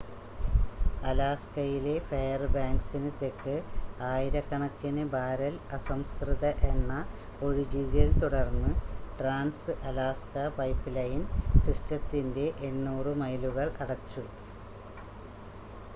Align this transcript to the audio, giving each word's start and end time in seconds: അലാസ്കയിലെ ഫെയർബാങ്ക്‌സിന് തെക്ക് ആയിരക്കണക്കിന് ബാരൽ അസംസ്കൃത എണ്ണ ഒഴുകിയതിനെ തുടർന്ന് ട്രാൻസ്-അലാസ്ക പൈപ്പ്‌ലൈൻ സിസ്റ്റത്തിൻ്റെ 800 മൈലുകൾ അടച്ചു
അലാസ്കയിലെ 1.03 1.93
ഫെയർബാങ്ക്‌സിന് 2.07 3.09
തെക്ക് 3.19 3.53
ആയിരക്കണക്കിന് 4.05 5.03
ബാരൽ 5.11 5.55
അസംസ്കൃത 5.77 6.41
എണ്ണ 6.69 6.89
ഒഴുകിയതിനെ 7.41 8.17
തുടർന്ന് 8.21 8.71
ട്രാൻസ്-അലാസ്ക 9.19 10.35
പൈപ്പ്‌ലൈൻ 10.57 11.21
സിസ്റ്റത്തിൻ്റെ 11.65 12.47
800 12.69 13.13
മൈലുകൾ 13.21 13.69
അടച്ചു 13.79 14.25